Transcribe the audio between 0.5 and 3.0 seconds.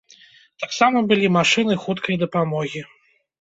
Таксама былі машыны хуткай дапамогі.